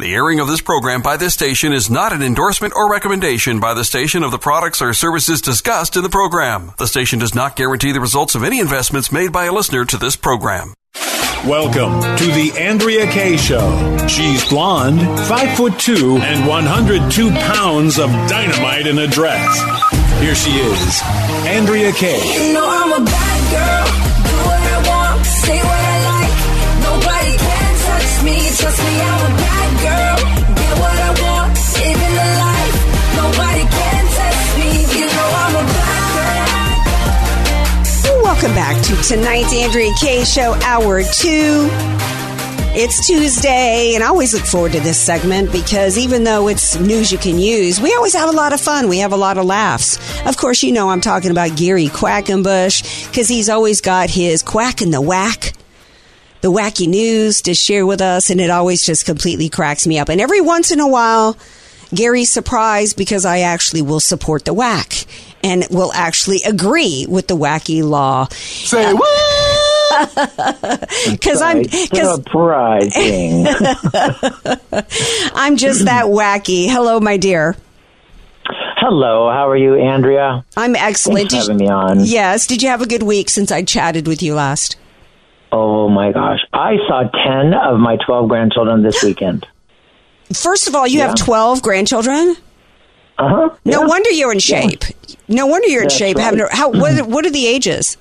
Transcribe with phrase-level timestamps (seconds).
[0.00, 3.74] The airing of this program by this station is not an endorsement or recommendation by
[3.74, 6.72] the station of the products or services discussed in the program.
[6.78, 9.98] The station does not guarantee the results of any investments made by a listener to
[9.98, 10.72] this program.
[11.44, 14.06] Welcome to the Andrea Kaye Show.
[14.08, 19.52] She's blonde, five foot two, and 102 pounds of dynamite in a dress.
[20.22, 21.00] Here she is,
[21.44, 22.46] Andrea Kaye.
[22.48, 23.84] You know I'm a bad girl.
[24.24, 26.36] Do what I want, say what I like.
[26.88, 28.48] Nobody can touch me.
[28.56, 29.49] Trust me, I'm a bad
[38.22, 41.68] Welcome back to tonight's Andrea Kaye Show, Hour 2.
[42.72, 47.12] It's Tuesday, and I always look forward to this segment because even though it's news
[47.12, 48.88] you can use, we always have a lot of fun.
[48.88, 49.98] We have a lot of laughs.
[50.24, 54.80] Of course, you know I'm talking about Gary Quackenbush because he's always got his quack
[54.80, 55.49] in the whack
[56.40, 60.08] the wacky news to share with us, and it always just completely cracks me up.
[60.08, 61.36] And every once in a while,
[61.94, 65.06] Gary's surprised because I actually will support the whack
[65.42, 68.28] and will actually agree with the wacky law.
[68.30, 69.06] Say uh, what?
[71.10, 73.46] Because I'm because surprising.
[75.34, 76.68] I'm just that wacky.
[76.70, 77.56] Hello, my dear.
[78.76, 80.44] Hello, how are you, Andrea?
[80.56, 81.30] I'm excellent.
[81.30, 82.04] Thanks for Did having me on.
[82.04, 82.46] Yes.
[82.46, 84.76] Did you have a good week since I chatted with you last?
[85.52, 89.46] Oh my gosh, I saw ten of my twelve grandchildren this weekend.
[90.32, 92.36] First of all, you have 12 grandchildren.
[93.18, 93.50] Uh huh.
[93.64, 94.84] No wonder you're in shape.
[95.28, 96.16] No wonder you're in That's shape.
[96.16, 96.24] right.
[96.24, 97.96] Having how what, what are the ages?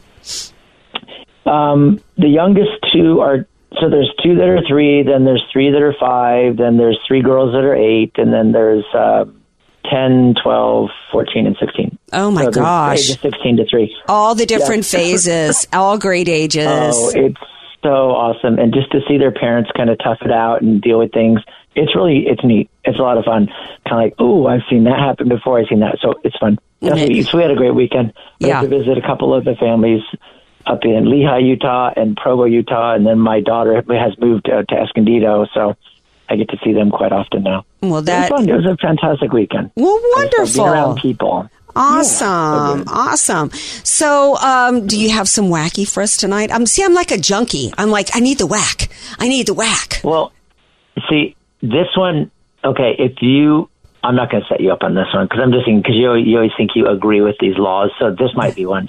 [1.46, 3.48] Um, the youngest two are
[3.80, 7.22] so there's two that are three, then there's three that are five, then there's three
[7.22, 9.26] girls that are eight, and then there's uh,
[9.86, 11.98] 10, 12, 14, and 16.
[12.14, 12.98] Oh my So gosh.
[13.10, 13.96] ages 16 to 3.
[14.08, 15.00] All the different Yeah.
[15.00, 16.68] phases, all great ages.
[16.68, 17.38] Oh, it's
[17.84, 18.60] so awesome.
[18.60, 21.40] And just to see their parents kind of tough it out and deal with things,
[21.76, 22.70] it's really, it's neat.
[22.84, 23.48] It's a lot of fun.
[23.48, 25.60] Kind of like, oh, I've seen that happen before.
[25.60, 25.98] I've seen that.
[26.02, 26.58] So it's fun.
[26.82, 27.22] Definitely.
[27.24, 28.14] So we had a great weekend.
[28.42, 28.62] We Yeah.
[28.62, 30.02] had to visit a couple of the families
[30.66, 32.94] up in Lehi, Utah and Provo, Utah.
[32.96, 35.46] And then my daughter has moved to Escondido.
[35.54, 35.76] So
[36.30, 37.66] I get to see them quite often now.
[37.82, 38.50] well, It that was fun.
[38.50, 39.72] It was a fantastic weekend.
[39.76, 40.96] well, Being around wonderful.
[40.96, 41.50] people.
[41.76, 43.52] Awesome, awesome.
[43.52, 46.52] So, um, do you have some wacky for us tonight?
[46.52, 47.72] I'm see, I'm like a junkie.
[47.78, 48.90] I'm like, I need the whack.
[49.20, 50.02] I need the whack.
[50.04, 50.32] Well,
[51.10, 52.32] see, this one,
[52.64, 53.70] okay, if you,
[54.04, 55.96] I'm not going to set you up on this one because I'm just thinking, because
[55.96, 58.88] you, you always think you agree with these laws, so this might be one.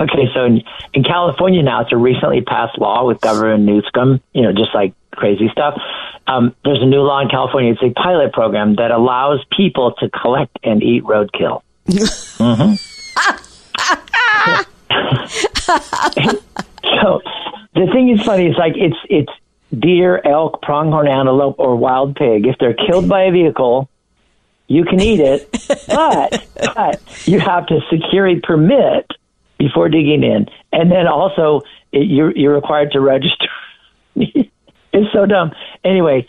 [0.00, 0.62] Okay, so in,
[0.94, 4.94] in California now, it's a recently passed law with Governor Newsom, you know, just like
[5.12, 5.78] crazy stuff.
[6.26, 7.72] Um, there's a new law in California.
[7.72, 11.62] It's a pilot program that allows people to collect and eat roadkill.
[17.02, 17.22] So
[17.74, 18.46] the thing is funny.
[18.46, 19.32] It's like it's it's
[19.76, 22.46] deer, elk, pronghorn antelope, or wild pig.
[22.46, 23.88] If they're killed by a vehicle,
[24.66, 25.50] you can eat it,
[25.88, 29.10] but but you have to secure a permit
[29.60, 31.60] before digging in, and then also
[31.92, 33.48] it, you're you're required to register.
[34.16, 35.52] it's so dumb.
[35.84, 36.26] Anyway,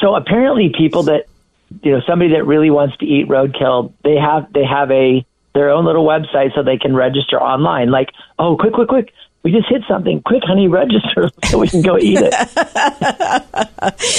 [0.00, 1.26] so apparently people that
[1.82, 5.70] you know somebody that really wants to eat roadkill, they have they have a their
[5.70, 7.90] own little website so they can register online.
[7.90, 9.12] Like, oh, quick, quick, quick.
[9.42, 10.22] We just hit something.
[10.22, 12.34] Quick, honey, register so we can go eat it.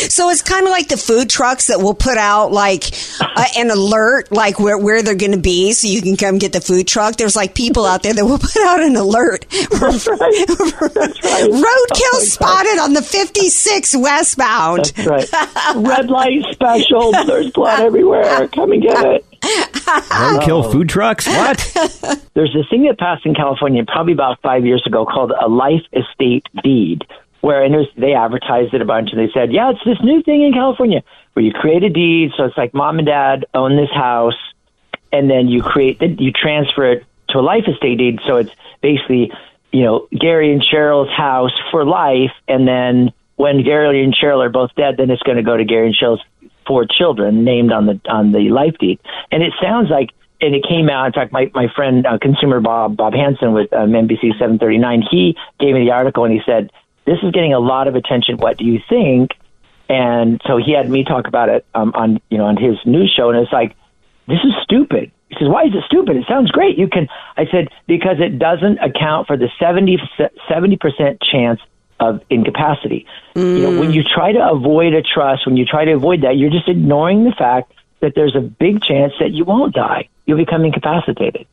[0.10, 2.84] So it's kind of like the food trucks that will put out like
[3.20, 6.52] uh, an alert, like where, where they're going to be, so you can come get
[6.54, 7.16] the food truck.
[7.16, 9.46] There's like people out there that will put out an alert.
[9.50, 10.46] That's right.
[10.48, 11.50] That's right.
[11.50, 14.86] Roadkill Oh, spotted on the 56 westbound.
[14.96, 15.76] That's right.
[15.76, 17.12] Red light special.
[17.26, 18.48] There's blood everywhere.
[18.50, 19.26] Come and get it.
[19.44, 20.72] Roadkill kill oh.
[20.72, 21.28] food trucks?
[21.28, 21.58] What?
[22.34, 25.84] There's this thing that passed in California probably about five years ago called a life
[25.92, 27.04] estate deed,
[27.42, 30.00] where and it was, they advertised it a bunch and they said, yeah, it's this
[30.02, 31.04] new thing in California
[31.34, 32.32] where you create a deed.
[32.38, 34.38] So it's like mom and dad own this house,
[35.12, 38.20] and then you create the, you transfer it to a life estate deed.
[38.26, 38.52] So it's
[38.82, 39.32] basically
[39.72, 44.50] you know Gary and Cheryl's house for life, and then when Gary and Cheryl are
[44.50, 46.22] both dead, then it's going to go to Gary and Cheryl's
[46.66, 49.00] four children named on the on the life deed.
[49.32, 50.10] And it sounds like
[50.42, 51.08] and it came out.
[51.08, 55.38] In fact, my my friend uh, consumer Bob Bob Hansen with um, NBC 739, he
[55.60, 56.72] gave me the article and he said
[57.06, 58.38] this is getting a lot of attention.
[58.38, 59.32] What do you think?
[59.90, 63.14] and so he had me talk about it um, on you know on his news
[63.16, 63.76] show, and it's like
[64.28, 65.12] this is stupid.
[65.30, 66.16] He says, "Why is it stupid?
[66.16, 66.78] It sounds great.
[66.78, 67.08] You can."
[67.38, 71.60] I said, "Because it doesn't account for the 70 percent chance
[72.00, 73.06] of incapacity.
[73.36, 76.38] You know, when you try to avoid a trust, when you try to avoid that,
[76.38, 80.10] you're just ignoring the fact that there's a big chance that you won't die.
[80.26, 81.48] You'll become incapacitated.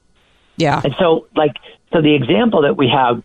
[0.57, 0.81] Yeah.
[0.83, 1.57] And so, like,
[1.93, 3.23] so the example that we have,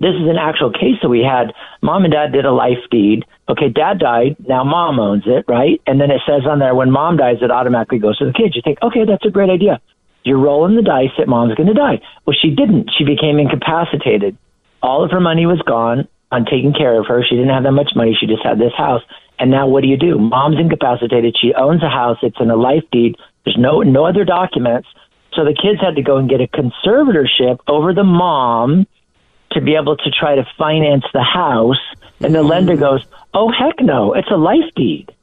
[0.00, 1.52] this is an actual case that we had.
[1.82, 3.24] Mom and dad did a life deed.
[3.48, 4.36] Okay, dad died.
[4.46, 5.80] Now mom owns it, right?
[5.86, 8.54] And then it says on there, when mom dies, it automatically goes to the kids.
[8.54, 9.80] You think, okay, that's a great idea.
[10.24, 12.00] You're rolling the dice that mom's going to die.
[12.26, 12.90] Well, she didn't.
[12.96, 14.36] She became incapacitated.
[14.82, 17.24] All of her money was gone on taking care of her.
[17.28, 18.16] She didn't have that much money.
[18.18, 19.02] She just had this house.
[19.38, 20.18] And now what do you do?
[20.18, 21.36] Mom's incapacitated.
[21.40, 22.18] She owns a house.
[22.22, 23.16] It's in a life deed.
[23.44, 24.88] There's no no other documents.
[25.34, 28.86] So the kids had to go and get a conservatorship over the mom
[29.52, 31.78] to be able to try to finance the house.
[32.20, 32.82] And the lender mm-hmm.
[32.82, 34.14] goes, "Oh heck no!
[34.14, 35.14] It's a life deed.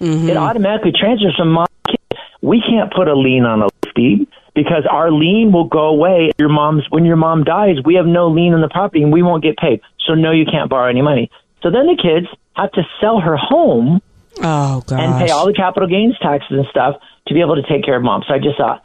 [0.00, 0.36] It mm-hmm.
[0.36, 1.66] automatically transfers from mom.
[1.86, 2.18] to kid.
[2.40, 4.26] We can't put a lien on a life deed
[4.58, 6.32] because our lien will go away.
[6.36, 9.22] Your mom's when your mom dies, we have no lien on the property and we
[9.22, 9.80] won't get paid.
[10.04, 11.30] So no, you can't borrow any money.
[11.62, 12.26] So then the kids
[12.56, 14.02] have to sell her home
[14.42, 14.98] Oh gosh.
[15.00, 16.96] and pay all the capital gains taxes and stuff
[17.28, 18.24] to be able to take care of mom.
[18.26, 18.82] So I just thought,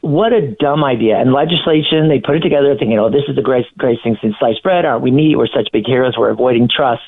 [0.00, 1.18] what a dumb idea.
[1.20, 4.34] And legislation, they put it together thinking, oh, this is the greatest, greatest thing since
[4.38, 4.86] sliced bread.
[4.86, 5.36] Aren't we neat?
[5.36, 6.14] We're such big heroes.
[6.16, 7.02] We're avoiding trust.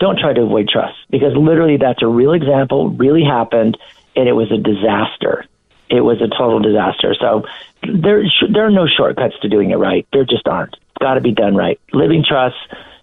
[0.00, 3.78] Don't try to avoid trust because literally that's a real example, really happened,
[4.16, 5.46] and it was a disaster.
[5.88, 7.14] It was a total disaster.
[7.20, 7.44] So
[7.82, 10.06] there, there are no shortcuts to doing it right.
[10.12, 10.74] There just aren't.
[10.74, 11.80] It's got to be done right.
[11.92, 12.56] Living trust,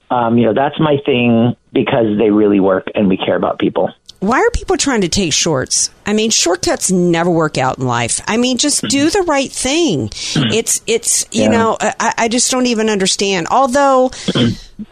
[0.10, 3.92] um, you know, that's my thing because they really work and we care about people.
[4.22, 5.90] Why are people trying to take shorts?
[6.06, 8.22] I mean, shortcuts never work out in life.
[8.28, 10.12] I mean, just do the right thing.
[10.36, 11.48] It's, it's, you Yeah.
[11.50, 13.48] know, I, I just don't even understand.
[13.50, 14.12] Although,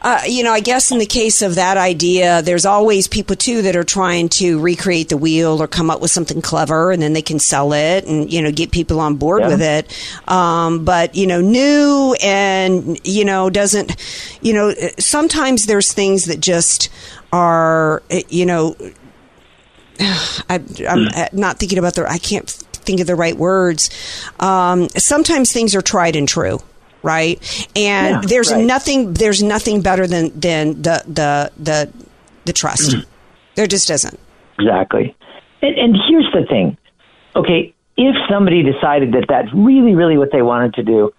[0.01, 3.61] uh, you know, I guess in the case of that idea, there's always people too
[3.61, 7.13] that are trying to recreate the wheel or come up with something clever and then
[7.13, 9.47] they can sell it and, you know, get people on board Yeah.
[9.49, 10.27] with it.
[10.27, 13.95] Um, but, you know, new and, you know, doesn't,
[14.41, 16.89] you know, sometimes there's things that just
[17.31, 18.75] are, you know,
[19.99, 21.07] I, I'm hmm.
[21.13, 22.09] uh, not thinking about the.
[22.09, 23.89] I can't think of the right words.
[24.39, 26.59] Um, sometimes things are tried and true,
[27.03, 27.37] right?
[27.75, 28.65] And Yeah, there's right.
[28.65, 29.13] nothing.
[29.13, 31.93] There's nothing better than than the the the
[32.45, 32.93] the trust.
[32.93, 32.99] Hmm.
[33.55, 34.19] there just isn't.
[34.57, 35.15] Exactly.
[35.61, 36.77] And, and here's the thing.
[37.35, 41.13] Okay, if somebody decided that that's really, really what they wanted to do,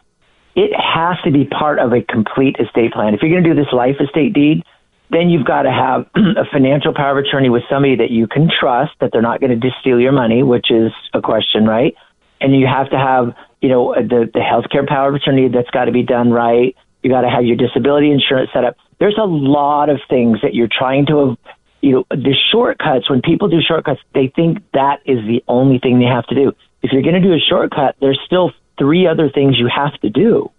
[0.54, 3.14] it has to be part of a complete estate plan.
[3.14, 4.64] If you're going to do this life estate deed,
[5.10, 8.48] then you've got to have a financial power of attorney with somebody that you can
[8.48, 11.94] trust that they're not going to just steal your money, which is a question, right?
[12.40, 15.86] And you have to have, you know, the the healthcare power of attorney that's got
[15.86, 16.74] to be done right.
[17.02, 18.76] You got to have your disability insurance set up.
[18.98, 21.36] There's a lot of things that you're trying to,
[21.80, 23.10] you know, the shortcuts.
[23.10, 26.52] When people do shortcuts, they think that is the only thing they have to do.
[26.82, 30.08] If you're going to do a shortcut, there's still three other things you have to
[30.08, 30.50] do.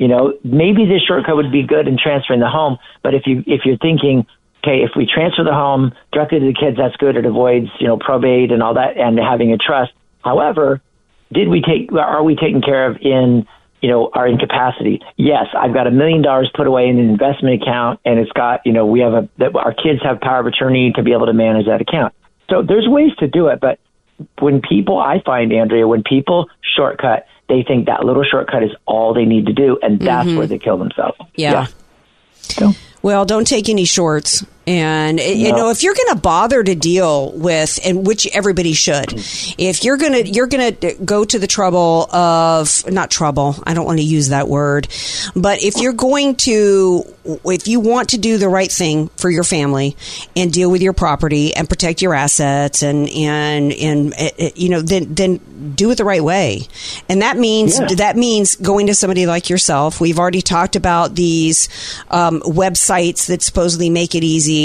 [0.00, 3.44] You know, maybe this shortcut would be good in transferring the home, but if you
[3.46, 4.24] if you're thinking,
[4.64, 7.16] okay, if we transfer the home directly to the kids, that's good.
[7.16, 9.92] It avoids you know probate and all that, and having a trust.
[10.24, 10.80] However,
[11.30, 13.46] did we take are we taken care of in
[13.82, 17.62] you know our incapacity yes i've got a million dollars put away in an investment
[17.62, 20.46] account and it's got you know we have a that our kids have power of
[20.46, 22.14] attorney to be able to manage that account
[22.50, 23.78] so there's ways to do it but
[24.38, 29.12] when people i find andrea when people shortcut they think that little shortcut is all
[29.12, 30.38] they need to do and that's mm-hmm.
[30.38, 31.66] where they kill themselves Yeah.
[32.40, 34.44] So, Well, don't take any shorts.
[34.70, 38.72] And eh, you know, if you're going to bother to deal with, and which everybody
[38.72, 39.12] should,
[39.58, 43.56] if you're going to you're going to go to the trouble of not trouble.
[43.66, 44.86] I don't want to use that word,
[45.34, 47.02] but if you're going to,
[47.46, 49.96] if you want to do the right thing for your family
[50.36, 54.68] and deal with your property and protect your assets and and and eh, eh, you
[54.68, 55.40] know, then then
[55.74, 56.62] do it the right way,
[57.08, 57.88] and that means Yeah.
[57.96, 60.00] that means going to somebody like yourself.
[60.00, 61.68] We've already talked about these
[62.10, 64.59] um, websites that supposedly make it easy,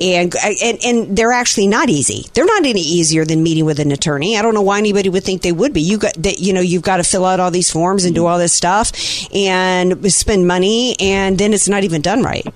[0.00, 2.26] and, and and they're actually not easy.
[2.34, 4.36] They're not any easier than meeting with an attorney.
[4.36, 5.80] I don't know why anybody would think they would be.
[5.80, 6.38] You got that.
[6.38, 8.92] You know, you've got to fill out all these forms and do all this stuff
[9.34, 12.46] and spend money, and then it's not even done right.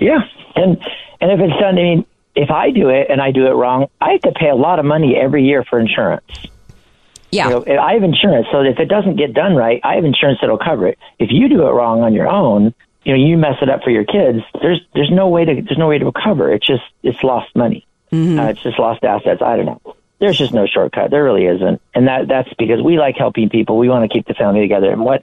[0.00, 0.20] Yeah,
[0.54, 0.78] and
[1.20, 3.88] and if it's done, I mean, if I do it and I do it wrong,
[4.00, 6.24] I have to pay a lot of money every year for insurance.
[7.30, 7.48] Yeah.
[7.48, 10.38] You know, I have insurance, so if it doesn't get done right, I have insurance
[10.40, 10.98] that'll cover it.
[11.18, 12.72] If you do it wrong on your own,
[13.06, 14.40] you know, you mess it up for your kids.
[14.60, 16.52] There's there's no way to there's no way to recover.
[16.52, 17.86] It's just it's lost money.
[18.12, 19.42] Uh, it's just lost assets.
[19.42, 19.80] I don't know.
[20.18, 21.10] There's just no shortcut.
[21.12, 23.78] There really isn't, and that that's because we like helping people.
[23.78, 24.90] We want to keep the family together.
[24.90, 25.22] And what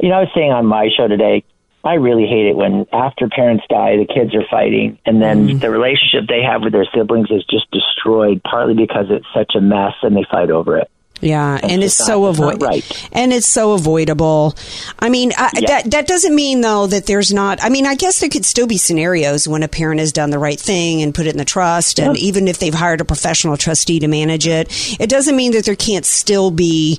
[0.00, 1.44] you know, I was saying on my show today,
[1.84, 5.60] I really hate it when after parents die, the kids are fighting, and then Mm.
[5.60, 9.60] the relationship they have with their siblings is just destroyed, partly because it's such a
[9.60, 10.90] mess and they fight over it.
[11.20, 13.08] Yeah, and it's so avoid right.
[13.12, 14.56] and it's so avoidable.
[14.98, 17.62] I mean, I, that that doesn't mean though that there's not.
[17.62, 20.38] I mean, I guess there could still be scenarios when a parent has done the
[20.38, 23.58] right thing and put it in the trust, and even if they've hired a professional
[23.58, 26.98] trustee to manage it, it doesn't mean that there can't still be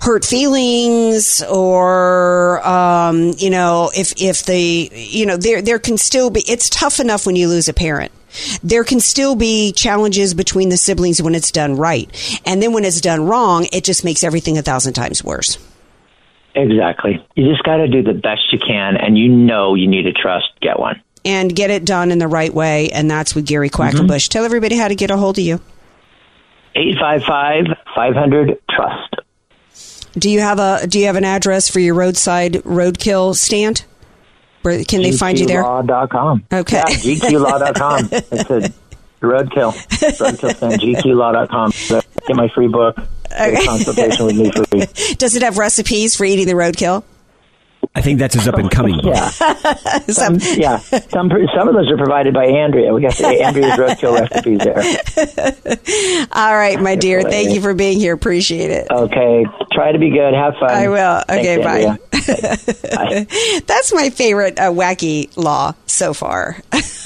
[0.00, 6.30] hurt feelings or um, you know if if the you know there there can still
[6.30, 6.42] be.
[6.48, 8.10] It's tough enough when you lose a parent
[8.62, 12.08] there can still be challenges between the siblings when it's done right.
[12.44, 15.58] And then when it's done wrong, it just makes everything a thousand times worse.
[16.54, 17.24] Exactly.
[17.34, 20.12] You just got to do the best you can, and you know you need a
[20.12, 20.48] trust.
[20.60, 21.02] Get one.
[21.24, 22.90] And get it done in the right way.
[22.90, 23.96] And that's with Gary mm-hmm.
[23.96, 24.28] Quackenbush.
[24.28, 25.60] Tell everybody how to get a hold of you.
[26.76, 29.16] 855 500 Trust.
[30.16, 33.84] Do you have a Do you have an address for your roadside roadkill stand?
[34.64, 35.62] Where can they find you there?
[35.62, 36.44] GQlaw.com.
[36.50, 36.76] Okay.
[36.76, 38.08] Yeah, GQlaw.com.
[38.12, 39.72] It's a roadkill.
[39.74, 42.02] Roadkill stand, GQlaw.com.
[42.26, 42.96] Get my free book.
[43.28, 45.14] Get a consultation with me free.
[45.18, 47.04] Does it have recipes for eating the roadkill?
[47.96, 49.14] I think that's his up and coming book.
[49.14, 49.28] Yeah.
[50.08, 50.78] Some, yeah.
[50.78, 52.92] Some, some of those are provided by Andrea.
[52.92, 56.26] We got the Andrea's roadkill recipes there.
[56.32, 57.22] All right, my dear.
[57.22, 58.12] Thank you for being here.
[58.12, 58.88] Appreciate it.
[58.90, 59.46] Okay.
[59.72, 60.34] Try to be good.
[60.34, 60.70] Have fun.
[60.70, 61.22] I will.
[61.28, 61.98] Okay, Thanks, bye.
[62.98, 63.60] Andrea.
[63.66, 66.56] That's my favorite uh, wacky law so far.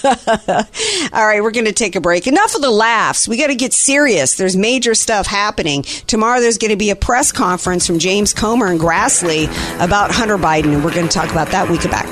[0.05, 2.27] All right, we're going to take a break.
[2.27, 3.29] Enough of the laughs.
[3.29, 4.37] We got to get serious.
[4.37, 5.83] There's major stuff happening.
[5.83, 9.47] Tomorrow there's going to be a press conference from James Comer and Grassley
[9.85, 12.07] about Hunter Biden, and we're going to talk about that when we come back.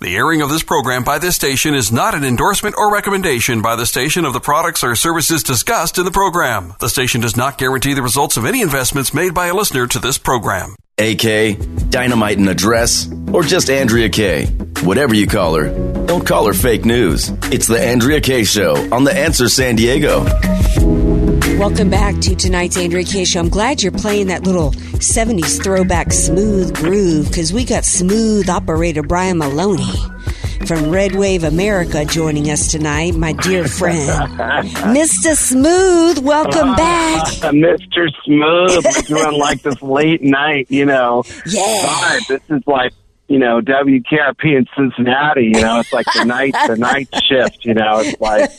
[0.00, 3.76] The airing of this program by this station is not an endorsement or recommendation by
[3.76, 6.74] the station of the products or services discussed in the program.
[6.80, 9.98] The station does not guarantee the results of any investments made by a listener to
[9.98, 10.74] this program.
[10.98, 11.56] AK,
[11.90, 14.46] Dynamite and Address, or just Andrea Kaye.
[14.82, 15.68] Whatever you call her,
[16.06, 17.30] don't call her fake news.
[17.50, 20.24] It's the Andrea Kaye Show on The Answer San Diego.
[21.58, 23.40] Welcome back to tonight's Andrea Kaye Show.
[23.40, 29.02] I'm glad you're playing that little 70s throwback smooth groove because we got smooth operator
[29.02, 29.92] Brian Maloney
[30.66, 34.08] from Red Wave America joining us tonight, my dear friend.
[34.96, 35.36] Mr.
[35.36, 37.26] Smooth, welcome ah, back.
[37.52, 38.08] Mr.
[38.24, 38.84] Smooth.
[38.84, 41.24] We're doing like this late night, you know.
[41.46, 41.82] Yeah.
[41.82, 42.92] God, this is like,
[43.32, 47.72] you know, WKRP in Cincinnati, you know, it's like the night, the night shift, you
[47.72, 48.50] know, it's like,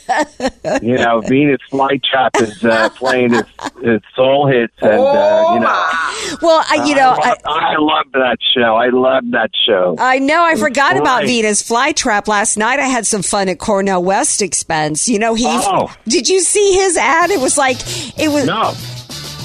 [0.81, 3.43] you know, Venus Flytrap is uh, playing his,
[3.83, 6.37] his soul hits and, uh, you know.
[6.41, 8.75] Well, I, you know, I, love, I love that show.
[8.75, 9.95] I love that show.
[9.99, 10.43] I know.
[10.43, 11.27] I forgot about Right.
[11.27, 12.79] Venus flytrap last night.
[12.79, 15.07] I had some fun at Cornel West expense.
[15.07, 15.93] You know, he, Oh.
[16.07, 17.29] Did you see his ad?
[17.29, 17.77] It was like
[18.19, 18.45] it was.
[18.47, 18.73] No.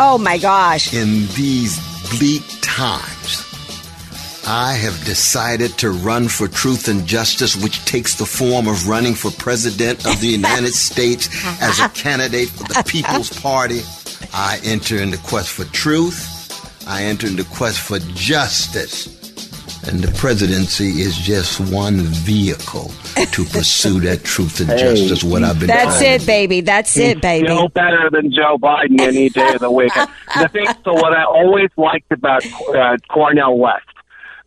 [0.01, 0.95] Oh my gosh!
[0.95, 1.77] In these
[2.19, 3.48] bleak times,
[4.51, 9.15] I have decided to run for truth and justice, which takes the form of running
[9.15, 11.29] for president of the United States
[11.61, 13.81] as a candidate for the People's Party.
[14.33, 16.35] I enter in the quest for truth.
[16.89, 19.17] I enter in the quest for justice.
[19.87, 24.79] And the presidency is just one vehicle to pursue that truth and Hey.
[24.79, 26.61] justice, what I've been That's trying it, baby.
[26.63, 27.49] That's it, baby.
[27.49, 29.93] No better than Joe Biden any day of the week.
[29.95, 32.43] the thing, so what I always liked about
[32.75, 33.85] uh, Cornel West,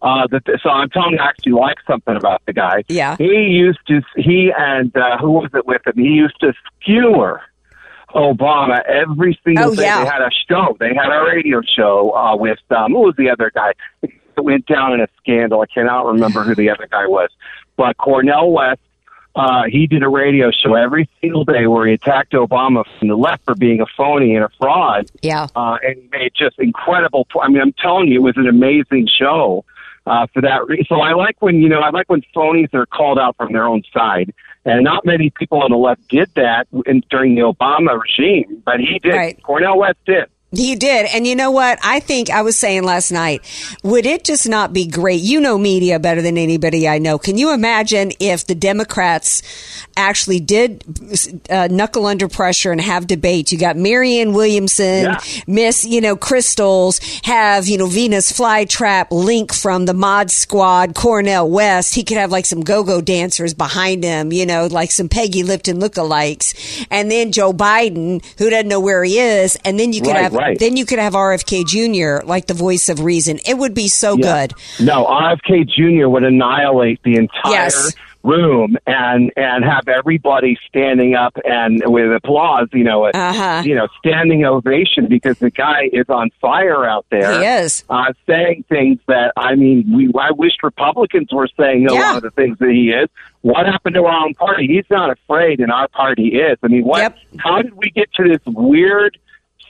[0.02, 2.84] uh, that so I'm telling you, I actually like something about the guy.
[2.88, 3.16] Yeah.
[3.18, 4.02] he used to.
[4.16, 5.94] He and uh, who was it with him?
[5.96, 7.42] He used to skewer.
[8.14, 9.84] Obama every single Oh, day.
[9.84, 10.04] yeah.
[10.04, 10.76] They had a show.
[10.82, 13.72] They had a radio show uh, with um, who was the other guy?
[14.02, 14.12] It
[14.44, 15.62] went down in a scandal.
[15.62, 17.30] I cannot remember who the other guy was,
[17.78, 18.82] but Cornel West
[19.34, 23.16] uh, he did a radio show every single day where he attacked Obama from the
[23.16, 25.10] left for being a phony and a fraud.
[25.22, 25.48] Yeah.
[25.56, 27.26] Uh, and he made just incredible.
[27.42, 29.64] I mean, I'm telling you, it was an amazing show
[30.06, 30.86] uh, for that reason.
[30.90, 33.66] So I like when, you know, I like when phonies are called out from their
[33.66, 34.34] own side.
[34.64, 38.80] And not many people on the left did that in, during the Obama regime, but
[38.80, 39.14] he did.
[39.14, 39.44] Right.
[39.44, 40.26] Cornel West did.
[40.54, 41.06] He did.
[41.08, 41.80] And you know what?
[41.82, 43.42] I think I was saying last night,
[43.84, 45.22] would it just not be great?
[45.22, 47.18] You know media better than anybody I know.
[47.18, 49.44] Can you imagine if the Democrats
[49.96, 50.84] actually did
[51.50, 53.54] uh, knuckle under pressure and have debates?
[53.54, 55.22] You got Marianne Williamson, Yeah.
[55.48, 61.50] Miss, you know, Crystals, have, you know, Venus Flytrap, Link from the Mod Squad, Cornel
[61.50, 61.96] West.
[61.96, 65.80] He could have like some go-go dancers behind him, you know, like some Peggy Lipton
[65.80, 66.86] lookalikes.
[66.92, 69.58] And then Joe Biden, who doesn't know where he is.
[69.64, 70.41] And then you could Right, have, right.
[70.60, 73.40] Then you could have RFK Jr., like the voice of reason.
[73.48, 74.48] It would be so Yeah.
[74.48, 74.54] good.
[74.86, 76.08] No, RFK Jr.
[76.10, 77.94] would annihilate the entire Yes.
[78.24, 83.64] room and and have everybody standing up and with applause, you know, a, Uh-huh.
[83.66, 87.40] you know, standing ovation because the guy is on fire out there.
[87.40, 87.84] He is.
[87.90, 92.00] uh, saying things that I mean, we I wish Republicans were saying a Yeah.
[92.02, 93.10] lot of the things that he is.
[93.42, 94.68] What happened to our own party?
[94.68, 96.60] He's not afraid, and our party is.
[96.62, 97.16] I mean, what?
[97.40, 99.18] How did we get to this weird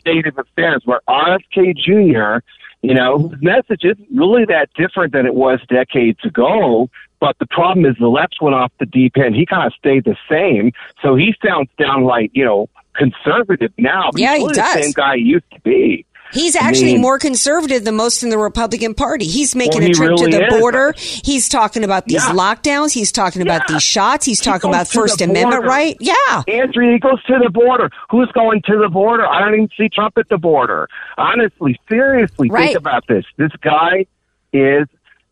[0.01, 2.43] state of affairs where RFK Jr.
[2.81, 6.89] You know, whose message isn't really that different than it was decades ago.
[7.19, 9.35] But the problem is the left went off the deep end.
[9.35, 10.71] He kind of stayed the same.
[11.03, 14.09] So he sounds downright, you know, conservative now.
[14.15, 14.73] Yeah, he's he really does.
[14.73, 16.05] The same guy he used to be.
[16.33, 19.25] He's I actually mean- more conservative than most in the Republican Party.
[19.25, 20.59] He's making Well, a trip really to the is.
[20.59, 20.93] border.
[20.97, 22.33] He's talking about these Yeah.
[22.33, 22.93] lockdowns.
[22.93, 24.25] He's talking about these shots.
[24.25, 25.95] He's talking goes about First Amendment right.
[25.99, 26.13] Yeah.
[26.47, 27.89] Andrea, he goes to the border.
[28.09, 29.27] Who's going to the border?
[29.27, 30.87] I don't even see Trump at the border.
[31.17, 32.67] Honestly, seriously, Right.
[32.67, 33.25] think about this.
[33.37, 34.05] This guy
[34.53, 34.87] is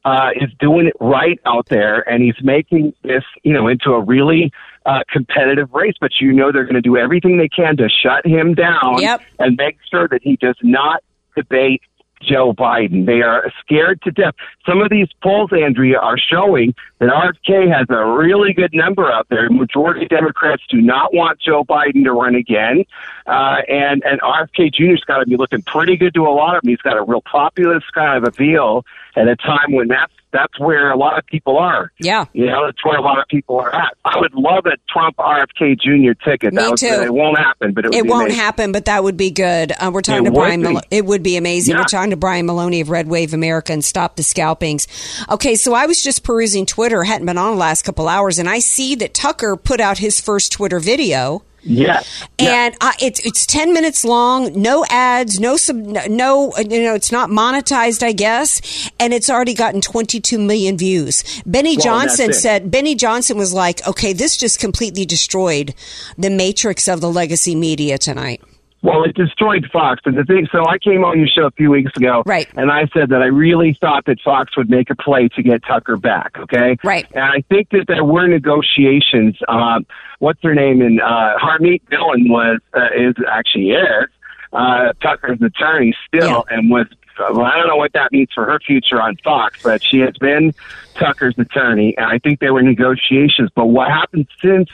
[0.06, 4.00] uh, is doing it right out there, and he's making this, you know, into a
[4.02, 4.50] really
[4.86, 5.96] uh, competitive race.
[6.00, 9.22] But you know, they're going to do everything they can to shut him down Yep.
[9.40, 11.04] and make sure that he does not
[11.36, 11.82] debate
[12.22, 13.06] Joe Biden.
[13.06, 14.34] They are scared to death.
[14.66, 19.28] Some of these polls, Andrea, are showing that RFK has a really good number out
[19.30, 19.50] there.
[19.50, 22.84] Majority of Democrats do not want Joe Biden to run again,
[23.26, 26.62] uh, and and RFK Jr.'s got to be looking pretty good to a lot of
[26.64, 26.70] them.
[26.70, 28.86] He's got a real populist kind of appeal
[29.20, 31.92] at a time when that's that's where a lot of people are.
[32.00, 32.26] Yeah.
[32.34, 33.96] You know, that's where a lot of people are at.
[34.06, 36.14] I would love a Trump RFK Jr.
[36.24, 36.54] ticket.
[36.54, 36.86] Me that too.
[36.86, 38.40] It won't happen, but it, would It won't amazing.
[38.40, 39.72] happen, but that would be good.
[39.72, 40.62] Uh, we're talking It to Brian.
[40.62, 40.78] be.
[40.92, 41.74] It would be amazing.
[41.74, 41.80] Yeah.
[41.82, 44.88] We're talking to Brian Maloney of Red Wave America and Stop the Scalpings.
[45.32, 48.48] Okay, so I was just perusing Twitter, hadn't been on the last couple hours, and
[48.48, 51.42] I see that Tucker put out his first Twitter video.
[51.62, 52.26] Yes.
[52.38, 57.12] And uh, it's it's ten minutes long, no ads, no sub, no you know it's
[57.12, 61.42] not monetized, I guess, and it's already gotten twenty two million views.
[61.46, 65.74] Benny Well, Johnson said Benny Johnson was like, okay, this just completely destroyed
[66.18, 68.42] the matrix of the legacy media tonight.
[68.82, 70.02] Well, it destroyed Fox.
[70.06, 72.48] And the thing, so I came on your show a few weeks ago, Right.
[72.56, 75.64] And I said that I really thought that Fox would make a play to get
[75.66, 76.38] Tucker back.
[76.38, 77.06] Okay, Right.
[77.14, 79.36] And I think that there were negotiations.
[79.48, 79.86] Um,
[80.20, 80.82] what's her name?
[80.82, 84.10] And uh, Harmeet Dillon was uh, is actually is
[84.54, 86.88] uh, Tucker's attorney still, and was.
[87.20, 90.16] Well, I don't know what that means for her future on Fox, but she has
[90.22, 90.54] been
[90.96, 93.50] Tucker's attorney, and I think there were negotiations.
[93.54, 94.70] But what happened since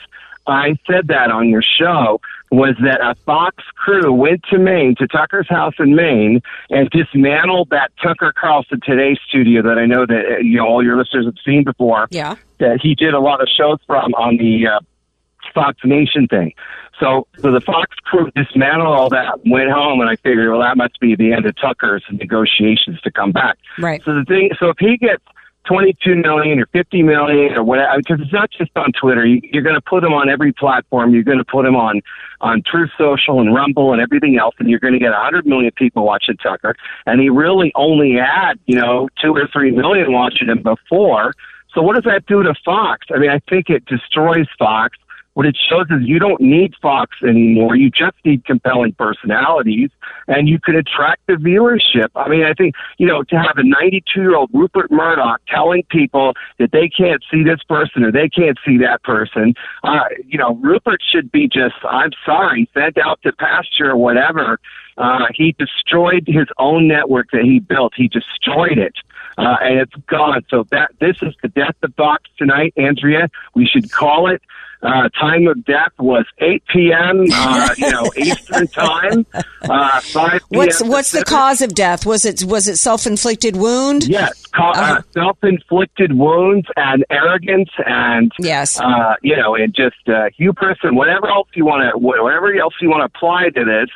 [0.46, 2.20] I said that on your show
[2.56, 6.40] was that a Fox crew went to Maine, to Tucker's house in Maine,
[6.70, 10.82] and dismantled that Tucker Carlson Today studio that I know that uh, you know all
[10.82, 12.08] your listeners have seen before.
[12.10, 12.36] Yeah.
[12.58, 14.80] That he did a lot of shows from on the uh,
[15.52, 16.54] Fox Nation thing.
[16.98, 20.78] So, so the Fox crew dismantled all that, went home, and I figured, well, that
[20.78, 23.58] must be the end of Tucker's negotiations to come back.
[23.78, 24.00] Right.
[24.02, 25.22] So the thing, so if he gets
[25.66, 29.26] 22 million or 50 million or whatever, because it's not just on Twitter.
[29.26, 31.12] You, you're going to put them on every platform.
[31.12, 32.00] You're going to put them on,
[32.40, 35.72] on Truth Social and Rumble and everything else, and you're going to get 100 million
[35.72, 36.76] people watching Tucker.
[37.06, 41.32] And he really only had, you know, two or three million watching him before.
[41.74, 43.06] So what does that do to Fox?
[43.14, 44.96] I mean, I think it destroys Fox.
[45.36, 47.76] What it shows is you don't need Fox anymore.
[47.76, 49.90] You just need compelling personalities,
[50.28, 52.08] and you can attract the viewership.
[52.16, 55.82] I mean, I think you know to have a 92 year old Rupert Murdoch telling
[55.90, 59.52] people that they can't see this person or they can't see that person.
[59.84, 64.58] Uh, you know, Rupert should be just I'm sorry, sent out to pasture or whatever.
[64.96, 67.92] Uh, he destroyed his own network that he built.
[67.94, 68.94] He destroyed it.
[69.38, 70.42] Uh, and it's gone.
[70.48, 73.28] So that this is the death of Fox tonight, Andrea.
[73.54, 74.40] We should call it.
[74.82, 77.24] Uh, time of death was 8 p.m.
[77.32, 79.26] Uh, you know Eastern time.
[79.34, 80.40] Uh, 5 p.m.
[80.50, 82.04] What's what's the cause of death?
[82.06, 84.06] Was it was it self inflicted wound?
[84.06, 85.02] Yes, ca- uh, Uh-huh.
[85.12, 88.78] self-inflicted wounds and arrogance, and Yes.
[88.80, 92.74] uh, you know, and just uh, hubris and whatever else you want to, whatever else
[92.80, 93.88] you want to apply to this.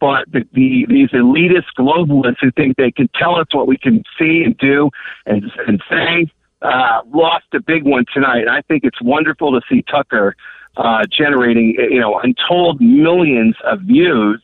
[0.00, 4.04] But the, the these elitist globalists who think they can tell us what we can
[4.18, 4.90] see and do
[5.26, 6.30] and and say
[6.62, 8.40] uh, lost a big one tonight.
[8.40, 10.36] And I think it's wonderful to see Tucker
[10.76, 14.40] uh, generating you know untold millions of views.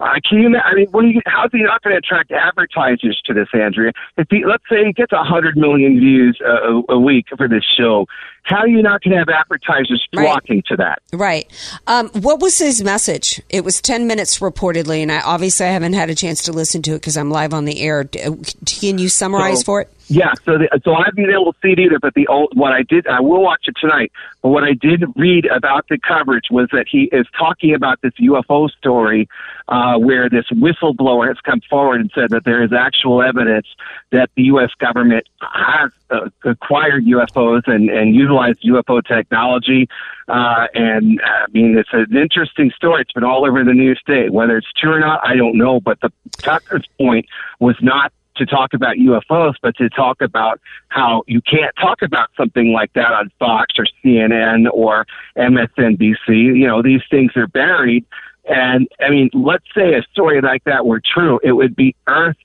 [0.00, 0.56] Uh, can you?
[0.56, 3.92] I mean, what are you, how's he not going to attract advertisers to this, Andrea?
[4.16, 7.64] If he, let's say he gets a hundred million views a, a, week for this
[7.76, 8.06] show,
[8.44, 10.24] how are you not going to have advertisers Right.
[10.24, 11.02] flocking to that?
[11.12, 11.46] Right.
[11.86, 13.42] Um, what was his message?
[13.50, 16.80] It was 10 minutes reportedly, and I obviously I haven't had a chance to listen
[16.82, 18.04] to it because I'm live on the air.
[18.04, 19.92] Can you summarize So- for it?
[20.08, 21.98] Yeah, so the, so I haven't been able to see it either.
[21.98, 24.10] But the old, what I did, I will watch it tonight.
[24.40, 28.14] But what I did read about the coverage was that he is talking about this
[28.14, 29.28] UFO story,
[29.68, 33.66] uh, where this whistleblower has come forward and said that there is actual evidence
[34.10, 34.70] that the U.S.
[34.78, 39.88] government has uh, acquired UFOs and and utilized UFO technology.
[40.26, 43.02] Uh, and I mean, it's an interesting story.
[43.02, 44.30] It's been all over the news today.
[44.30, 45.80] Whether it's true or not, I don't know.
[45.80, 47.26] But the Tucker's point
[47.60, 52.30] was not to talk about UFOs, but to talk about how you can't talk about
[52.36, 56.28] something like that on Fox or CNN or MSNBC.
[56.28, 58.04] You know, these things are buried.
[58.48, 62.36] And I mean, let's say a story like that were true, it would be earth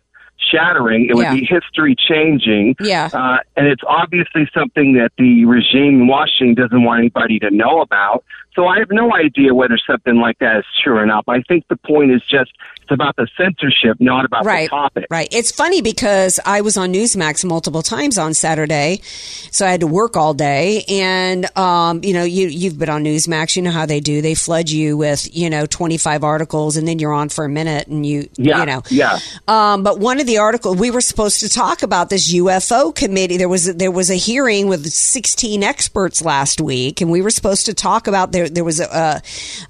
[0.53, 1.07] shattering.
[1.09, 1.33] It would Yeah.
[1.33, 2.75] be history changing.
[2.79, 3.09] Yeah.
[3.13, 7.81] Uh, and it's obviously something that the regime in Washington doesn't want anybody to know
[7.81, 8.23] about.
[8.55, 11.25] So I have no idea whether something like that is true or not.
[11.25, 12.51] But I think the point is just
[12.83, 15.07] it's about the censorship, not about right, the topic.
[15.09, 15.27] Right.
[15.31, 19.87] It's funny because I was on Newsmax multiple times on Saturday, so I had to
[19.87, 20.83] work all day.
[20.87, 23.55] And um, you know, you you've been on Newsmax.
[23.55, 24.21] You know how they do.
[24.21, 27.49] They flood you with you know twenty five articles, and then you're on for a
[27.49, 29.17] minute, and you Yeah, you know yeah.
[29.47, 33.37] Um, but one of the articles we were supposed to talk about this UFO committee.
[33.37, 37.65] There was there was a hearing with 16 experts last week, and we were supposed
[37.67, 38.49] to talk about there.
[38.49, 39.21] There was a,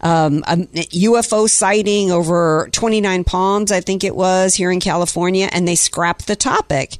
[0.02, 5.68] um, a UFO sighting over 29 Palms, I think it was here in California, and
[5.68, 6.98] they scrapped the topic.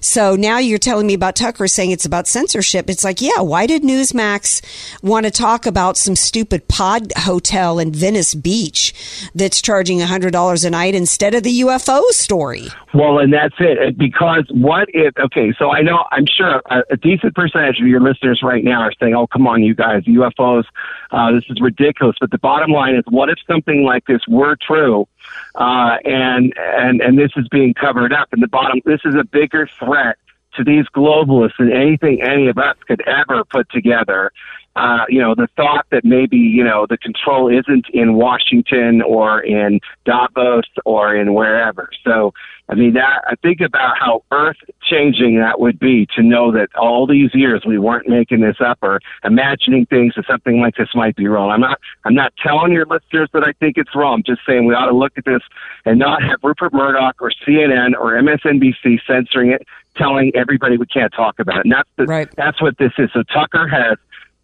[0.00, 2.88] So now you're telling me about Tucker saying it's about censorship.
[2.88, 4.62] It's like, yeah, why did Newsmax
[5.02, 8.94] want to talk about some stupid pod hotel in Venice Beach
[9.34, 12.68] that's charging $100 a night instead of the UFO story?
[12.94, 13.78] Well, and that's it.
[13.78, 15.16] Uh, Because what if?
[15.18, 18.80] Okay, so I know I'm sure a, a decent percentage of your listeners right now
[18.80, 20.64] are saying, "Oh, come on, you guys, UFOs,
[21.10, 24.56] uh, this is ridiculous." But the bottom line is, what if something like this were
[24.56, 25.06] true,
[25.54, 28.28] uh, and and and this is being covered up?
[28.32, 30.16] And the bottom, this is a bigger threat
[30.56, 34.32] to these globalists than anything any of us could ever put together.
[34.76, 39.40] Uh, you know, the thought that maybe, you know, the control isn't in Washington or
[39.40, 41.88] in Davos or in wherever.
[42.04, 42.34] So,
[42.68, 46.68] I mean, that, I think about how earth changing that would be to know that
[46.76, 50.88] all these years we weren't making this up or imagining things that something like this
[50.94, 51.50] might be wrong.
[51.50, 54.14] I'm not, I'm not telling your listeners that I think it's wrong.
[54.16, 55.42] I'm just saying we ought to look at this
[55.86, 59.62] and not have Rupert Murdoch or CNN or MSNBC censoring it,
[59.96, 61.64] telling everybody we can't talk about it.
[61.64, 62.28] And that's the, right.
[62.36, 63.08] that's what this is.
[63.14, 63.96] So Tucker has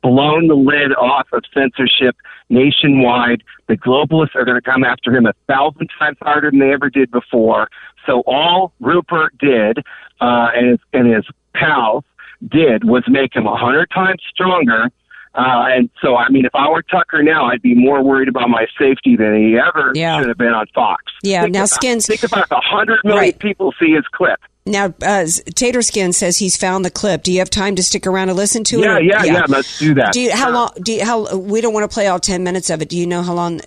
[0.02, 2.16] blown the lid off of censorship
[2.50, 3.42] nationwide.
[3.68, 6.90] The globalists are going to come after him a thousand times harder than they ever
[6.90, 7.68] did before.
[8.06, 9.78] So all Rupert did,
[10.20, 12.04] uh, and his, and his pals
[12.48, 14.90] did was make him a hundred times stronger.
[15.34, 18.50] Uh, and so, I mean, if I were Tucker now, I'd be more worried about
[18.50, 20.18] my safety than he ever Yeah.
[20.18, 21.04] should have been on Fox.
[21.22, 23.38] Yeah, Think now about, Skins- Think about a hundred million Right.
[23.38, 24.38] people see his clip.
[24.64, 27.25] Now, uh, Tater Skin says he's found the clip.
[27.25, 29.05] Do you have time to stick around and listen to Yeah, it?
[29.05, 29.44] yeah, yeah, yeah.
[29.48, 30.12] let's do that.
[30.12, 30.53] Do you, how Sure.
[30.53, 30.70] long?
[30.83, 31.37] Do you, how?
[31.37, 32.88] We don't want to play all ten minutes of it.
[32.88, 33.61] Do you know how long?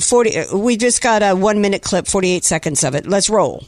[0.00, 0.36] Forty.
[0.38, 3.06] uh, We just got a one minute clip, forty eight seconds of it.
[3.06, 3.64] Let's roll.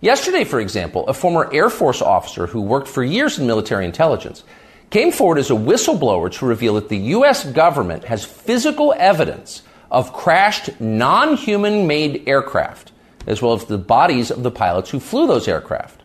[0.00, 4.44] Yesterday, for example, a former Air Force officer who worked for years in military intelligence
[4.90, 7.44] came forward as a whistleblower to reveal that the U.S.
[7.46, 12.92] government has physical evidence of crashed non human made aircraft,
[13.26, 16.02] as well as the bodies of the pilots who flew those aircraft.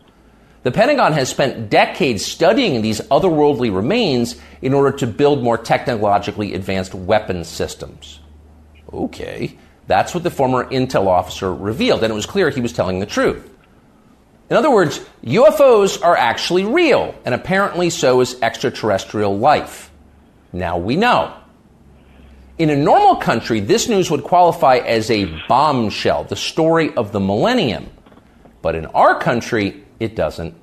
[0.62, 6.54] The Pentagon has spent decades studying these otherworldly remains in order to build more technologically
[6.54, 8.20] advanced weapon systems.
[8.92, 9.56] Okay,
[9.86, 13.06] that's what the former intel officer revealed, and it was clear he was telling the
[13.06, 13.48] truth.
[14.50, 19.90] In other words, UFOs are actually real, and apparently so is extraterrestrial life.
[20.52, 21.39] Now we know.
[22.60, 27.18] In a normal country, this news would qualify as a bombshell, the story of the
[27.18, 27.88] millennium.
[28.60, 30.54] But in our country, it doesn't.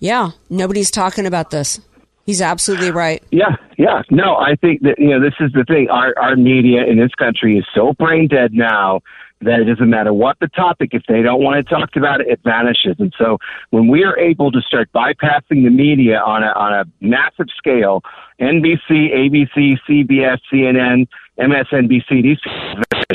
[0.00, 1.80] Yeah, nobody's talking about this.
[2.26, 3.22] He's absolutely right.
[3.30, 4.02] Yeah, yeah.
[4.10, 5.86] No, I think that you know this is the thing.
[5.88, 9.02] Our our media in this country is so brain dead now
[9.44, 10.90] that it doesn't matter what the topic.
[10.92, 12.96] If they don't want to talk about it, it vanishes.
[12.98, 13.38] And so
[13.70, 18.02] when we are able to start bypassing the media on a on a massive scale,
[18.40, 21.06] NBC, ABC, CBS, CNN,
[21.38, 22.38] MSNBC, these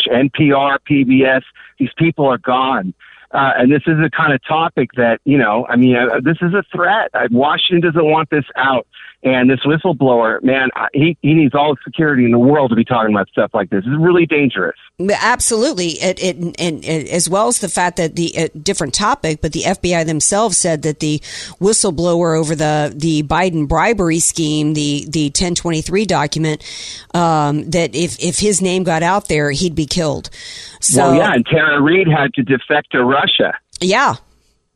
[0.07, 1.41] NPR, PBS,
[1.79, 2.93] these people are gone.
[3.31, 6.37] Uh, and this is a kind of topic that, you know, I mean, uh, this
[6.41, 7.11] is a threat.
[7.13, 8.87] Uh, Washington doesn't want this out.
[9.23, 12.85] And this whistleblower, man, he, he needs all the security in the world to be
[12.85, 13.79] talking about stuff like this.
[13.79, 14.77] It's really dangerous.
[14.99, 19.41] Absolutely, it, it, and, and as well as the fact that the uh, different topic,
[19.41, 21.19] but the FBI themselves said that the
[21.59, 26.63] whistleblower over the the Biden bribery scheme, the the 1023 document,
[27.15, 30.29] um, that if if his name got out there, he'd be killed.
[30.79, 33.57] So well, yeah, and Tara Reade had to defect to Russia.
[33.81, 34.15] yeah,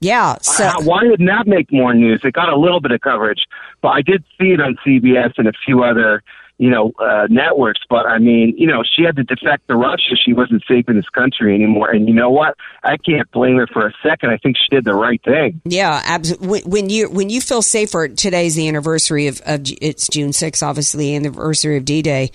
[0.02, 0.38] yeah.
[0.42, 2.22] So Uh, why didn't that make more news?
[2.24, 3.46] It got a little bit of coverage,
[3.82, 6.24] but I did see it on CBS and a few other,
[6.62, 7.80] you know, uh, networks.
[7.90, 10.16] But I mean, you know, she had to defect to Russia.
[10.24, 11.90] She wasn't safe in this country anymore.
[11.90, 12.56] And you know what?
[12.84, 14.30] I can't blame her for a second.
[14.30, 15.60] I think she did the right thing.
[15.66, 16.62] Yeah, absolutely.
[16.70, 21.16] When you when you feel safer, today's the anniversary of, of it's June 6th, obviously,
[21.16, 22.30] anniversary of D Day,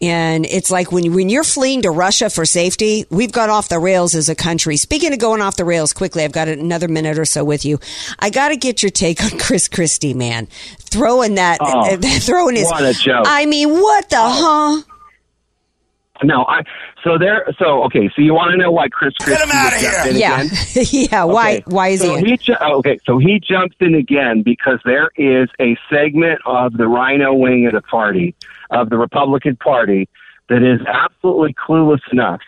[0.00, 3.80] and it's like when when you're fleeing to Russia for safety, we've got off the
[3.80, 4.76] rails as a country.
[4.76, 7.80] Speaking of going off the rails quickly, I've got another minute or so with you.
[8.20, 10.46] I got to get your take on Chris Christie, man,
[10.78, 12.66] throwing that, Oh, throwing his.
[12.66, 13.24] what a joke.
[13.26, 14.82] I mean, what the oh.
[14.86, 14.94] huh?
[16.22, 16.62] No, I
[17.02, 17.44] so there.
[17.58, 20.58] So okay, so you want to know why Chris Christie was jumped in Yeah, again?
[20.90, 21.24] yeah.
[21.24, 21.56] Why?
[21.56, 22.24] Okay, Why is so he?
[22.24, 26.76] he ju- oh, okay, so he jumps in again because there is a segment of
[26.76, 28.34] the RINO wing of the party
[28.70, 30.08] of the Republican Party
[30.48, 32.40] that is absolutely clueless enough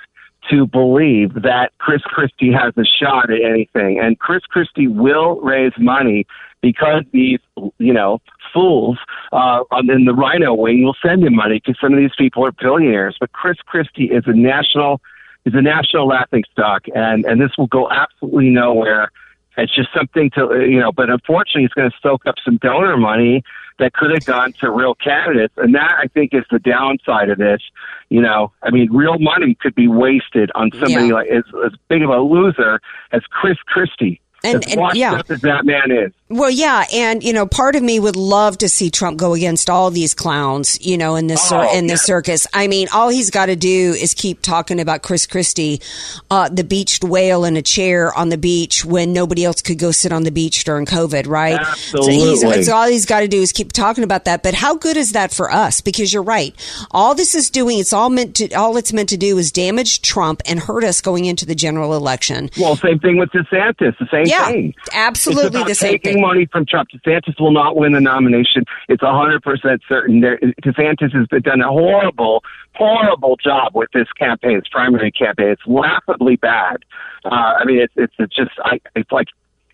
[0.50, 5.72] to believe that Chris Christie has a shot at anything, and Chris Christie will raise
[5.76, 6.24] money
[6.60, 7.40] because these,
[7.78, 8.20] you know,
[8.52, 8.98] fools
[9.32, 12.52] uh, in the RINO wing will send him money because some of these people are
[12.52, 13.16] billionaires.
[13.18, 15.00] But Chris Christie is a national
[15.44, 19.10] is a national laughing stock, and and this will go absolutely nowhere.
[19.58, 22.58] It's just something to uh, you know, but unfortunately, it's going to soak up some
[22.58, 23.42] donor money
[23.78, 27.38] that could have gone to real candidates, and that I think is the downside of
[27.38, 27.60] this.
[28.08, 31.14] You know, I mean, real money could be wasted on somebody Yeah.
[31.14, 32.80] like as, as big of a loser
[33.12, 34.20] as Chris Christie.
[34.44, 35.14] And- as and- washed yeah.
[35.14, 36.12] up as that man is.
[36.28, 39.70] Well, yeah, and you know, part of me would love to see Trump go against
[39.70, 41.98] all these clowns, you know, in this cir- Oh, in the yeah.
[41.98, 42.48] circus.
[42.52, 45.80] I mean, all he's got to do is keep talking about Chris Christie,
[46.28, 49.92] uh, the beached whale in a chair on the beach when nobody else could go
[49.92, 51.64] sit on the beach during COVID, right?
[51.76, 52.62] So, he's, Absolutely.
[52.64, 54.42] so all he's got to do is keep talking about that.
[54.42, 55.80] But how good is that for us?
[55.80, 56.54] Because you're right,
[56.90, 60.02] all this is doing, it's all meant to, all it's meant to do is damage
[60.02, 62.50] Trump and hurt us going into the general election.
[62.58, 63.96] Well, same thing with DeSantis.
[64.00, 64.74] The same Yeah, thing.
[64.92, 66.22] absolutely the same taking thing.
[66.22, 66.88] money from Trump.
[66.90, 68.64] DeSantis will not win the nomination.
[68.88, 70.20] It's a hundred percent certain.
[70.20, 72.42] There, DeSantis has done a horrible,
[72.74, 75.48] horrible job with this campaign, his primary campaign.
[75.48, 76.78] It's laughably bad.
[77.24, 79.28] Uh, I mean, it's it's, it's just I, it's like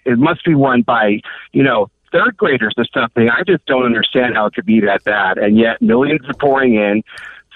[0.04, 1.20] it must be won by
[1.52, 3.28] you know third graders or something.
[3.28, 6.74] I just don't understand how it could be that bad, and yet millions are pouring
[6.74, 7.02] in.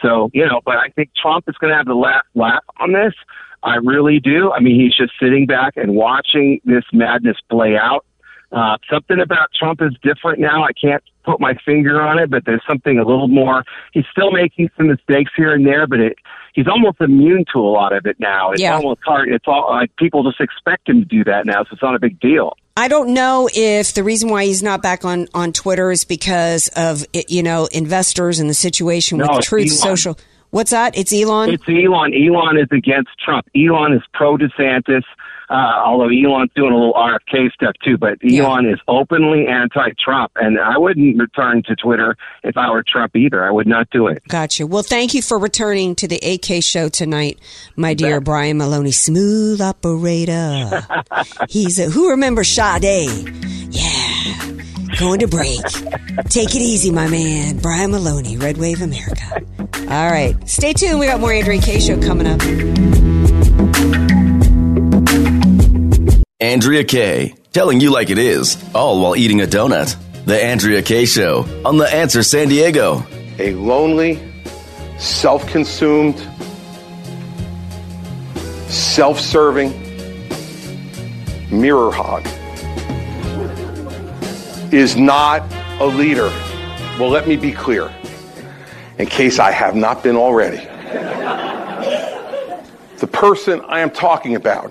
[0.02, 2.92] So you know, but I think Trump is going to have the last laugh on
[2.92, 3.14] this.
[3.62, 4.52] I really do.
[4.52, 8.04] I mean, he's just sitting back and watching this madness play out.
[8.52, 10.62] Uh, something about Trump is different now.
[10.64, 13.64] I can't put my finger on it, but there's something a little more.
[13.92, 16.16] He's still making some mistakes here and there, but it,
[16.54, 18.52] he's almost immune to a lot of it now.
[18.52, 18.76] It's Yeah.
[18.76, 19.28] almost hard.
[19.28, 21.98] It's all like people just expect him to do that now, so it's not a
[21.98, 22.56] big deal.
[22.76, 26.68] I don't know if the reason why he's not back on, on Twitter is because
[26.76, 29.76] of you know investors and the situation with No, Truth Elon.
[29.96, 30.18] Social.
[30.50, 30.96] What's that?
[30.96, 31.50] It's Elon.
[31.50, 32.14] It's Elon.
[32.14, 33.46] Elon is against Trump.
[33.56, 35.02] Elon is pro DeSantis.
[35.48, 40.58] Uh, although Elon's doing a little RFK stuff too, but Elon is openly anti-Trump, and
[40.58, 43.44] I wouldn't return to Twitter if I were Trump either.
[43.44, 44.22] I would not do it.
[44.28, 44.66] Gotcha.
[44.66, 47.38] Well, thank you for returning to the AK show tonight,
[47.76, 50.84] my dear Brian Maloney, smooth operator.
[51.48, 53.08] He's a who remembers Sade?
[53.70, 54.52] Yeah,
[54.98, 55.62] going to break.
[56.28, 59.42] Take it easy, my man, Brian Maloney, Red Wave America.
[59.88, 60.98] All right, stay tuned.
[60.98, 63.05] We got more Andrea Kaye show coming up.
[66.40, 69.96] Andrea Kaye, telling you like it is, all while eating a donut.
[70.26, 73.06] The Andrea Kaye Show on The Answer San Diego.
[73.38, 74.20] a lonely,
[74.98, 76.18] self consumed,
[78.68, 79.72] self serving
[81.50, 82.26] mirror hog
[84.74, 85.40] is not
[85.80, 86.28] a leader.
[86.98, 87.90] Well, let me be clear,
[88.98, 90.58] in case I have not been already.
[92.98, 94.70] The person I am talking about,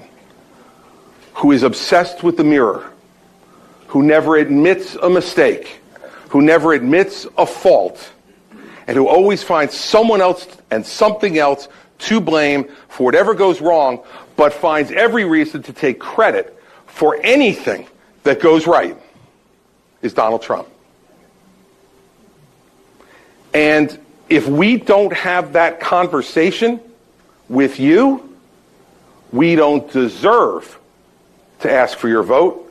[1.36, 2.92] who is obsessed with the mirror,
[3.88, 5.80] who never admits a mistake,
[6.30, 8.12] who never admits a fault,
[8.88, 11.68] and who always finds someone else and something else
[11.98, 14.04] to blame for whatever goes wrong,
[14.38, 17.88] but finds every reason to take credit for anything
[18.24, 18.98] that goes right,
[20.02, 20.68] is Donald Trump.
[23.54, 23.98] And
[24.30, 26.80] if we don't have that conversation
[27.50, 28.38] with you,
[29.32, 30.80] we don't deserve
[31.66, 32.62] to ask for your vote.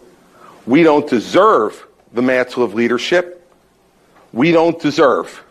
[0.66, 3.46] We don't deserve the mantle of leadership.
[4.33, 5.42] We don't deserve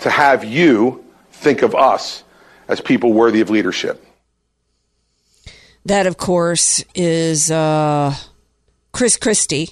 [0.00, 2.22] to have you think of us
[2.68, 4.04] as people worthy of leadership.
[5.84, 8.14] That, of course, is uh,
[8.92, 9.70] Chris Christie.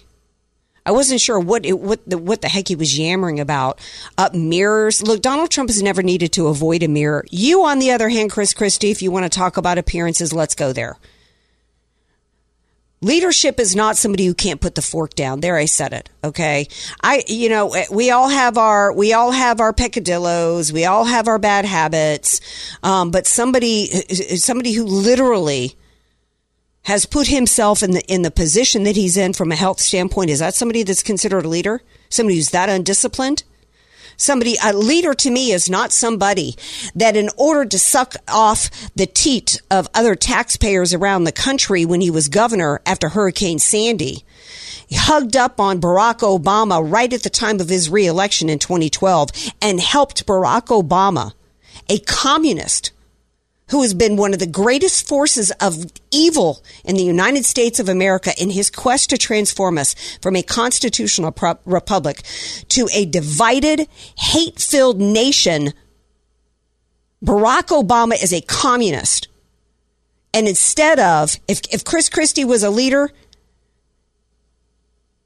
[0.86, 3.80] I wasn't sure what it, what the what the heck he was yammering about.
[4.16, 5.02] Uh, mirrors.
[5.02, 7.24] Look, Donald Trump has never needed to avoid a mirror.
[7.30, 10.54] You, on the other hand, Chris Christie, if you want to talk about appearances, let's
[10.54, 10.96] go there.
[13.02, 15.40] Leadership is not somebody who can't put the fork down.
[15.40, 16.08] There, I said it.
[16.24, 16.66] Okay,
[17.02, 21.04] I, you know, eh, we all have our, we all have our peccadillos, we all
[21.04, 22.40] have our bad habits,
[22.82, 25.76] um, but somebody, eh, eh, somebody who literally
[26.82, 30.30] has put himself in the in the position that he's in from a health standpoint,
[30.30, 31.82] is that somebody that's considered a leader?
[32.08, 33.42] Somebody who's that undisciplined?
[34.16, 36.56] Somebody, a leader to me is not somebody
[36.94, 42.00] that in order to suck off the teat of other taxpayers around the country when
[42.00, 44.24] he was governor after Hurricane Sandy,
[44.92, 49.80] hugged up on Barack Obama right at the time of his reelection in 2012 and
[49.80, 51.32] helped Barack Obama,
[51.88, 52.92] a communist,
[53.70, 57.88] who has been one of the greatest forces of evil in the United States of
[57.88, 62.22] America in his quest to transform us from a constitutional pro- republic
[62.68, 65.72] to a divided, hate filled nation.
[67.24, 69.28] Barack Obama is a communist.
[70.32, 73.10] And instead of, if, if Chris Christie was a leader,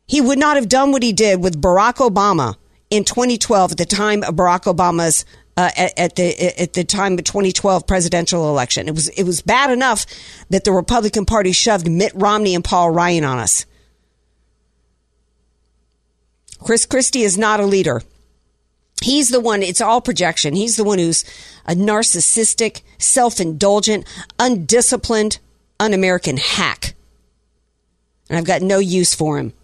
[0.07, 2.57] he would not have done what he did with Barack Obama
[2.89, 7.15] in 2012 at the time of Barack Obama's uh, at, at, the at the time
[7.15, 8.89] of 2012 presidential election.
[8.89, 10.07] It was it was bad enough
[10.51, 13.67] that the Republican Party shoved Mitt Romney and Paul Ryan on us.
[16.63, 18.03] Chris Christie is not a leader.
[19.03, 20.55] He's the one, it's all projection.
[20.55, 21.25] He's the one who's
[21.65, 24.07] a narcissistic, self indulgent,
[24.39, 25.39] undisciplined,
[25.79, 26.95] un American hack.
[28.29, 29.55] And I've got no use for him.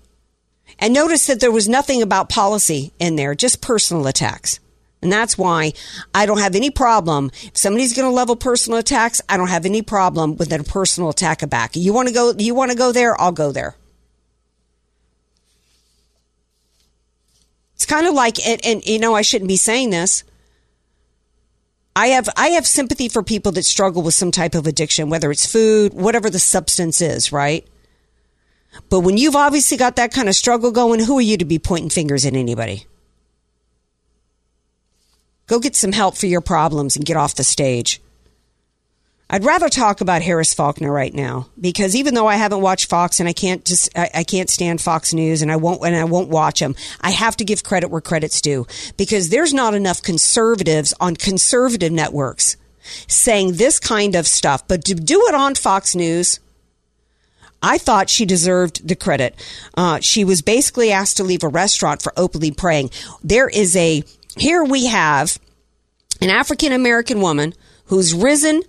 [0.78, 4.58] And notice that there was nothing about policy in there, just personal attacks.
[5.02, 5.72] And that's why
[6.14, 7.30] I don't have any problem.
[7.42, 11.10] If somebody's going to level personal attacks, I don't have any problem with a personal
[11.10, 11.76] attack back.
[11.76, 13.20] You want to go, you want to go there?
[13.20, 13.76] I'll go there.
[17.74, 20.24] It's kind of like, and, and you know, I shouldn't be saying this.
[21.94, 25.30] I have I have sympathy for people that struggle with some type of addiction, whether
[25.30, 27.66] it's food, whatever the substance is, right?
[28.90, 31.58] But when you've obviously got that kind of struggle going, who are you to be
[31.58, 32.86] pointing fingers at anybody?
[35.46, 38.00] Go get some help for your problems and get off the stage.
[39.28, 43.18] I'd rather talk about Harris Faulkner right now because even though I haven't watched Fox
[43.18, 46.04] and I can't just I, I, can't stand Fox News and I won't and I
[46.04, 50.00] won't watch them, I have to give credit where credit's due because there's not enough
[50.00, 52.56] conservatives on conservative networks
[53.08, 54.66] saying this kind of stuff.
[54.68, 56.38] But to do it on Fox News,
[57.60, 59.34] I thought she deserved the credit.
[59.76, 62.90] Uh, she was basically asked to leave a restaurant for openly praying.
[63.24, 64.04] There is a
[64.36, 65.38] here we have
[66.20, 67.54] an African American woman
[67.86, 68.62] who's risen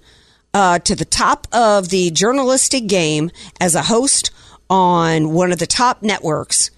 [0.53, 4.31] uh, to the top of the journalistic game as a host
[4.69, 6.71] on one of the top networks.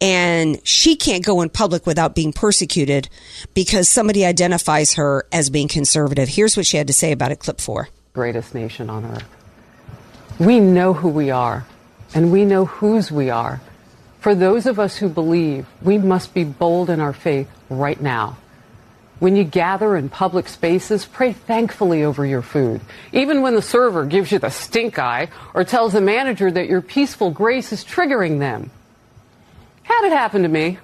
[0.00, 3.08] And she can't go in public without being persecuted
[3.54, 6.28] because somebody identifies her as being conservative.
[6.28, 7.88] Here's what she had to say about it, clip four.
[8.12, 9.28] Greatest nation on earth.
[10.40, 11.64] We know who we are,
[12.14, 13.60] and we know whose we are.
[14.18, 18.36] For those of us who believe, we must be bold in our faith right now.
[19.18, 22.80] When you gather in public spaces, pray thankfully over your food.
[23.12, 26.80] Even when the server gives you the stink eye or tells the manager that your
[26.82, 28.72] peaceful grace is triggering them.
[29.84, 30.78] Had it happen to me.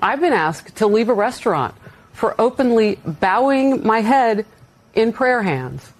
[0.00, 1.74] I've been asked to leave a restaurant
[2.12, 4.46] for openly bowing my head
[4.94, 5.92] in prayer hands.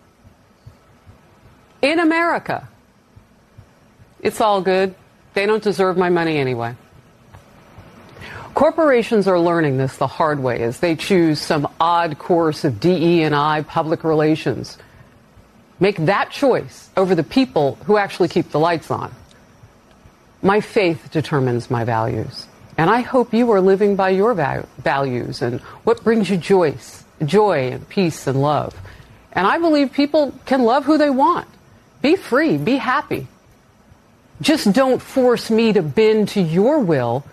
[1.83, 2.67] In America.
[4.21, 4.95] It's all good.
[5.35, 6.77] They don't deserve my money anyway.
[8.59, 13.23] Corporations are learning this the hard way as they choose some odd course of DE
[13.23, 14.77] and I public relations.
[15.79, 19.15] Make that choice over the people who actually keep the lights on.
[20.43, 22.49] My faith determines my values.
[22.77, 26.75] And I hope you are living by your values and what brings you joy,
[27.25, 28.75] joy and peace and love.
[29.31, 31.47] And I believe people can love who they want.
[32.03, 33.29] Be free, be happy.
[34.41, 37.25] Just don't force me to bend to your will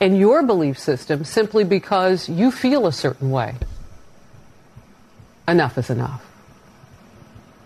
[0.00, 3.54] and your belief system simply because you feel a certain way.
[5.46, 6.24] Enough is enough.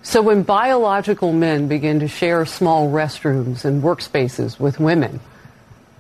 [0.03, 5.21] So when biological men begin to share small restrooms and workspaces with women,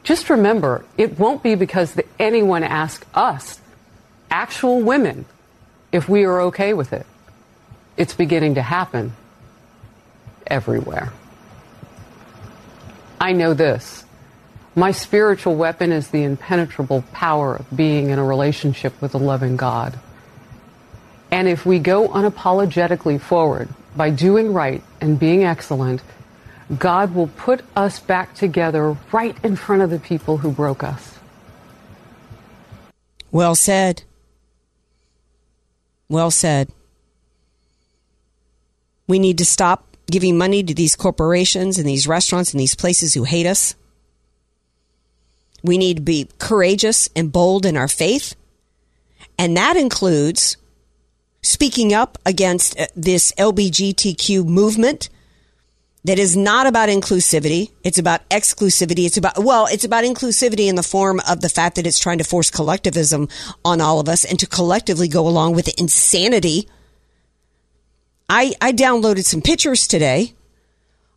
[0.02, 3.60] just remember it won't be because anyone asks us,
[4.30, 5.24] actual women,
[5.90, 7.06] if we are okay with it.
[7.96, 9.14] It's beginning to happen
[10.46, 11.12] everywhere.
[13.20, 14.03] I know this.
[14.76, 19.56] My spiritual weapon is the impenetrable power of being in a relationship with a loving
[19.56, 19.98] God.
[21.30, 26.02] And if we go unapologetically forward by doing right and being excellent,
[26.78, 31.18] God will put us back together right in front of the people who broke us.
[33.30, 34.02] Well said.
[36.08, 36.70] Well said.
[39.06, 43.14] We need to stop giving money to these corporations and these restaurants and these places
[43.14, 43.74] who hate us.
[45.64, 48.36] We need to be courageous and bold in our faith.
[49.38, 50.56] And that includes
[51.42, 55.08] speaking up against uh, this LBGTQ movement
[56.04, 57.70] that is not about inclusivity.
[57.82, 59.06] It's about exclusivity.
[59.06, 62.18] It's about, well, it's about inclusivity in the form of the fact that it's trying
[62.18, 63.28] to force collectivism
[63.64, 66.68] on all of us and to collectively go along with insanity.
[68.28, 70.34] I, I downloaded some pictures today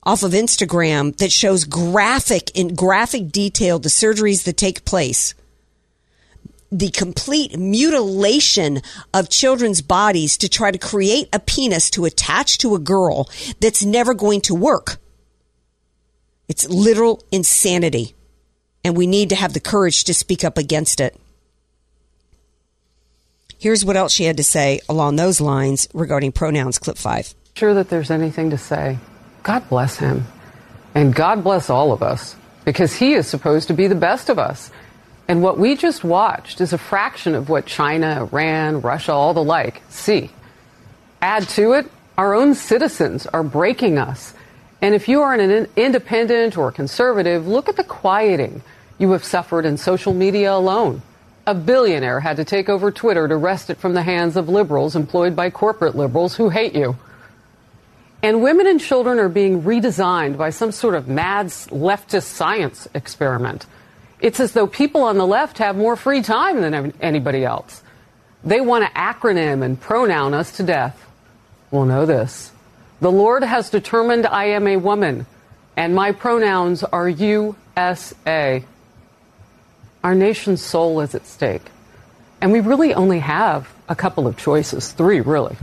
[0.07, 5.35] off of Instagram that shows graphic in graphic detail the surgeries that take place
[6.71, 8.81] the complete mutilation
[9.13, 13.29] of children's bodies to try to create a penis to attach to a girl
[13.61, 14.97] that's never going to work.
[16.47, 18.15] It's literal insanity.
[18.83, 21.17] And we need to have the courage to speak up against it.
[23.59, 27.33] Here's what else she had to say along those lines regarding pronouns, clip five.
[27.55, 28.99] Sure that there's anything to say.
[29.43, 30.25] God bless him.
[30.95, 32.35] And God bless all of us
[32.65, 34.71] because he is supposed to be the best of us.
[35.27, 39.43] And what we just watched is a fraction of what China, Iran, Russia, all the
[39.43, 40.31] like see.
[41.21, 44.33] Add to it, our own citizens are breaking us.
[44.81, 48.61] And if you are an independent or conservative, look at the quieting
[48.97, 51.01] you have suffered in social media alone.
[51.45, 54.95] A billionaire had to take over Twitter to wrest it from the hands of liberals
[54.95, 56.97] employed by corporate liberals who hate you.
[58.23, 63.65] And women and children are being redesigned by some sort of mad leftist science experiment.
[64.19, 67.83] It's as though people on the left have more free time than anybody else.
[68.43, 71.05] They want to acronym and pronoun us to death.
[71.69, 72.51] We'll know this.
[73.01, 75.27] The Lord has determined I am a woman,
[75.75, 78.63] and my pronouns are USA.
[80.03, 81.69] Our nation's soul is at stake.
[82.41, 85.57] And we really only have a couple of choices, three really.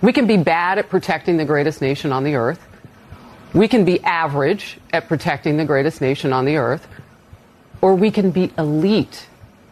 [0.00, 2.64] We can be bad at protecting the greatest nation on the earth.
[3.54, 6.86] We can be average at protecting the greatest nation on the earth
[7.80, 9.26] or we can be elite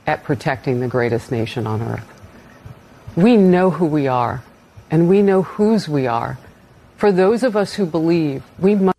[0.06, 2.06] at protecting the greatest nation on earth.
[3.16, 4.42] We know who we are,
[4.90, 6.38] and we know whose we are.
[6.96, 8.96] For those of us who believe, we must.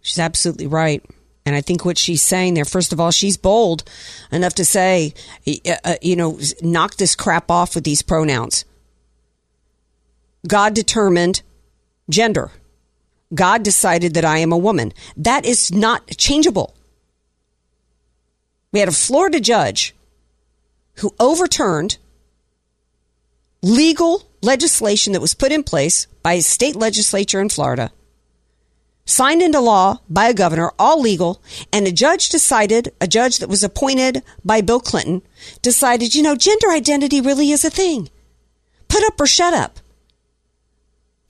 [0.00, 1.04] She's absolutely right.
[1.44, 3.84] And I think what she's saying there, first of all, she's bold
[4.32, 5.14] enough to say,
[5.84, 8.64] uh, you know, knock this crap off with these pronouns.
[10.46, 11.42] God determined
[12.08, 12.50] gender.
[13.34, 14.92] God decided that I am a woman.
[15.16, 16.74] That is not changeable.
[18.72, 19.94] We had a Florida judge
[20.96, 21.98] who overturned
[23.62, 27.90] legal legislation that was put in place by a state legislature in Florida,
[29.04, 31.42] signed into law by a governor, all legal,
[31.72, 35.22] and a judge decided, a judge that was appointed by Bill Clinton,
[35.62, 38.08] decided, you know, gender identity really is a thing.
[38.88, 39.80] Put up or shut up.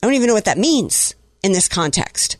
[0.01, 2.37] I don't even know what that means in this context.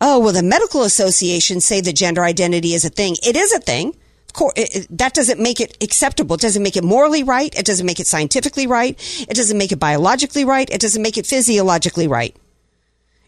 [0.00, 3.16] Oh, well, the medical associations say that gender identity is a thing.
[3.22, 3.94] It is a thing
[4.28, 6.34] Of course, that doesn't make it acceptable.
[6.34, 7.54] It doesn't make it morally right.
[7.58, 8.94] It doesn't make it scientifically right.
[9.28, 10.68] It doesn't make it biologically right.
[10.68, 12.36] It doesn't make it physiologically right.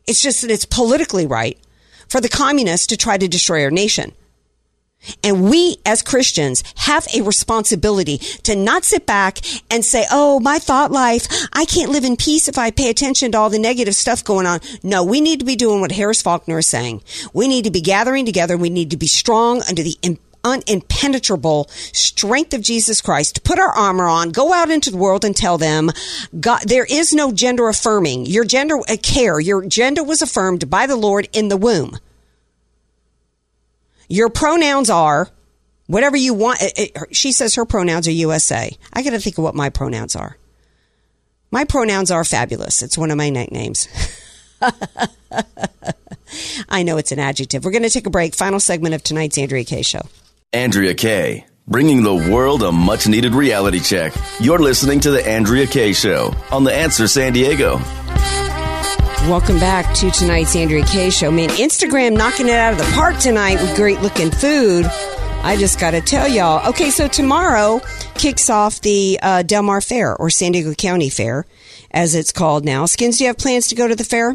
[0.06, 1.58] It's just that it's politically right
[2.08, 4.12] for the communists to try to destroy our nation.
[5.22, 9.38] And we as Christians have a responsibility to not sit back
[9.70, 13.32] and say, Oh, my thought life, I can't live in peace if I pay attention
[13.32, 14.60] to all the negative stuff going on.
[14.82, 17.02] No, we need to be doing what Harris Faulkner is saying.
[17.32, 18.56] We need to be gathering together.
[18.56, 19.96] We need to be strong under the
[20.44, 25.36] unimpenetrable strength of Jesus Christ, put our armor on, go out into the world and
[25.36, 25.90] tell them,
[26.38, 28.26] God, there is no gender affirming.
[28.26, 31.98] Your gender uh, care, your gender was affirmed by the Lord in the womb.
[34.08, 35.28] Your pronouns are
[35.86, 36.62] whatever you want.
[36.62, 38.76] It, it, she says her pronouns are USA.
[38.92, 40.36] I got to think of what my pronouns are.
[41.50, 42.82] My pronouns are fabulous.
[42.82, 43.88] It's one of my nicknames.
[46.68, 47.64] I know it's an adjective.
[47.64, 48.34] We're going to take a break.
[48.34, 50.02] Final segment of tonight's Andrea Kaye Show.
[50.52, 54.12] Andrea Kaye, bringing the world a much needed reality check.
[54.40, 57.78] You're listening to The Andrea Kaye Show on The Answer San Diego.
[59.26, 61.30] Welcome back to tonight's Andrea Kaye Show.
[61.30, 64.86] Man, Instagram knocking it out of the park tonight with great looking food.
[64.86, 66.66] I just got to tell y'all.
[66.70, 67.82] Okay, so tomorrow
[68.14, 71.44] kicks off the uh, Del Mar Fair or San Diego County Fair,
[71.90, 72.86] as it's called now.
[72.86, 74.34] Skins, do you have plans to go to the fair?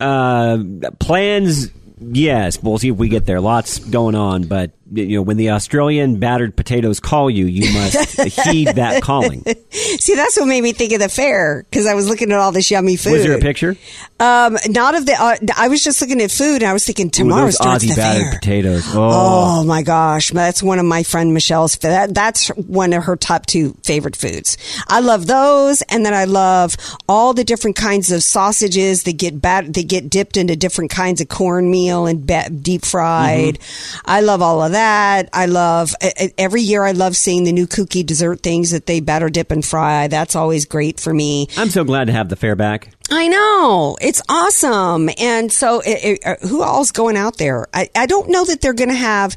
[0.00, 0.58] Uh,
[0.98, 1.70] plans,
[2.00, 2.60] yes.
[2.60, 3.40] We'll see if we get there.
[3.40, 8.20] Lots going on, but you know, when the Australian battered potatoes call you, you must
[8.48, 9.42] heed that calling.
[9.70, 12.52] See, that's what made me think of the fair because I was looking at all
[12.52, 13.12] this yummy food.
[13.12, 13.76] Was there a picture?
[14.18, 15.14] Um, not of the.
[15.18, 17.90] Uh, I was just looking at food, and I was thinking Ooh, those starts Aussie
[17.90, 18.38] the battered fair.
[18.38, 18.82] potatoes.
[18.88, 19.60] Oh.
[19.60, 19.64] Oh.
[19.64, 21.76] my gosh, that's one of my friend Michelle's.
[21.78, 24.56] That that's one of her top two favorite foods.
[24.88, 26.76] I love those, and then I love
[27.08, 31.20] all the different kinds of sausages that get bat that get dipped into different kinds
[31.20, 33.58] of cornmeal and ba- deep fried.
[34.04, 34.79] I love all of that.
[34.80, 35.94] I love
[36.38, 36.84] every year.
[36.84, 40.08] I love seeing the new kooky dessert things that they batter dip and fry.
[40.08, 41.48] That's always great for me.
[41.56, 42.94] I'm so glad to have the fair back.
[43.12, 47.66] I know it's awesome, and so it, it, uh, who all's going out there?
[47.74, 49.36] I, I don't know that they're going to have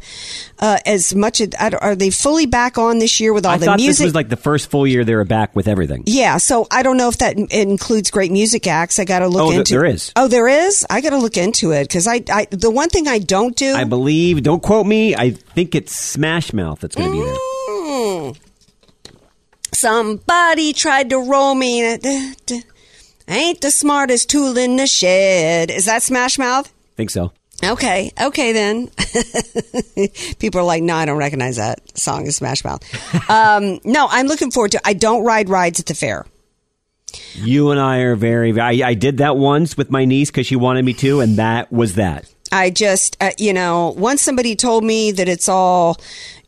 [0.60, 1.42] uh, as much.
[1.42, 3.98] I Are they fully back on this year with all I the thought music?
[4.04, 6.04] this was like the first full year they were back with everything.
[6.06, 9.00] yeah, so I don't know if that includes great music acts.
[9.00, 9.74] I got to look Oh, into.
[9.74, 10.12] there is.
[10.16, 10.86] Oh, there is.
[10.90, 12.48] I got to look into it because I, I.
[12.52, 13.74] The one thing I don't do.
[13.74, 17.36] I believe, don't quote me, I think it's Smash Mouth that's going to be there.
[17.36, 18.38] Mm.
[19.74, 21.80] Somebody tried to roll me.
[21.80, 22.56] in a- duh, duh.
[22.56, 22.62] I
[23.28, 25.72] ain't the smartest tool in the shed.
[25.72, 26.72] Is that Smash Mouth?
[26.96, 27.32] think so.
[27.64, 28.90] Okay, okay then.
[30.40, 32.84] People are like, no, I don't recognize that song is Smash Mouth.
[33.30, 34.82] um, no, I'm looking forward to.
[34.84, 36.26] I don't ride rides at the fair.
[37.36, 40.56] You and I are very, I, I did that once with my niece because she
[40.56, 42.26] wanted me to, and that was that.
[42.52, 45.98] I just, uh, you know, once somebody told me that it's all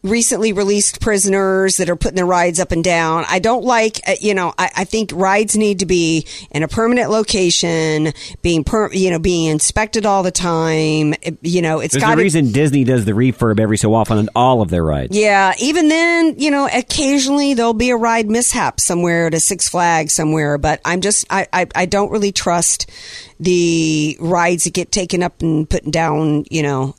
[0.05, 3.25] recently released prisoners that are putting their rides up and down.
[3.27, 6.67] I don't like, uh, you know, I, I think rides need to be in a
[6.67, 11.13] permanent location, being, per, you know, being inspected all the time.
[11.21, 14.29] It- you know, it's got a reason Disney does the refurb every so often on
[14.35, 15.15] all of their rides.
[15.17, 19.67] Yeah, even then, you know, occasionally there'll be a ride mishap somewhere at a Six
[19.69, 22.89] Flags somewhere, but I'm just, I, I, I don't really trust
[23.39, 26.95] the rides that get taken up and put down, you know.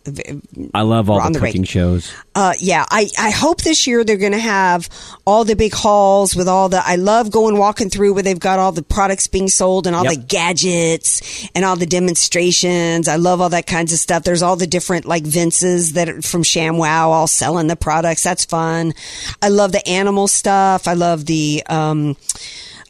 [0.74, 2.12] I love all the the cooking shows.
[2.34, 4.88] Uh, yeah, I, I hope this year they're going to have
[5.26, 6.82] all the big halls with all the.
[6.84, 10.04] I love going walking through where they've got all the products being sold and all
[10.04, 10.12] Yep.
[10.14, 13.08] the gadgets and all the demonstrations.
[13.08, 14.22] I love all that kinds of stuff.
[14.24, 18.22] There's all the different like Vinces that are from ShamWow all selling the products.
[18.22, 18.92] That's fun.
[19.40, 20.86] I love the animal stuff.
[20.86, 21.62] I love the.
[21.66, 22.16] Um,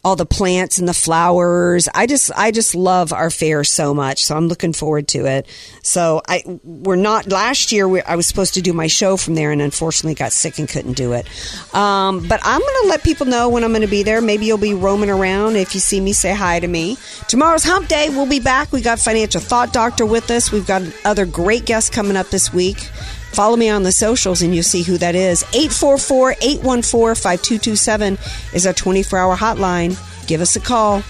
[0.07, 1.89] all the plants and the flowers.
[1.93, 4.23] I just I just love our fair so much.
[4.23, 5.45] So I'm looking forward to it.
[5.83, 9.35] So I we're not last year we, I was supposed to do my show from
[9.35, 11.27] there and unfortunately got sick and couldn't do it.
[11.75, 14.21] Um, but I'm going to let people know when I'm going to be there.
[14.21, 15.57] Maybe you'll be roaming around.
[15.57, 16.97] If you see me, say hi to me.
[17.27, 18.07] Tomorrow's Hump Day.
[18.07, 18.71] We'll be back.
[18.71, 20.53] We got Financial Thought Doctor with us.
[20.53, 22.89] We've got other great guests coming up this week.
[23.37, 25.43] Follow me on the socials and you'll see who that is.
[25.53, 28.17] 844 814 5227
[28.51, 29.95] is our 24 hour hotline.
[30.25, 31.03] Give us a call.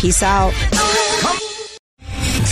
[0.00, 0.52] Peace out.